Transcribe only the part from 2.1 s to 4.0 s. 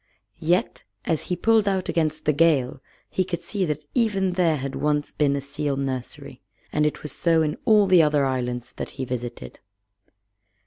the gale he could see that